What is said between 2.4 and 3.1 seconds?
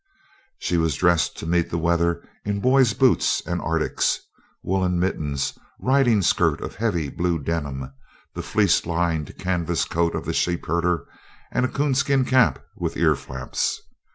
in boys'